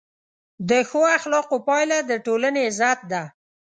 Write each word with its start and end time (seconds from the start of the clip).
د 0.69 0.71
ښو 0.89 1.01
اخلاقو 1.17 1.57
پایله 1.67 1.97
د 2.09 2.11
ټولنې 2.25 2.61
عزت 2.69 2.99
ده. 3.11 3.23